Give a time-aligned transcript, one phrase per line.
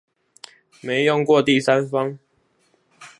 [0.81, 2.17] 沒用過第三方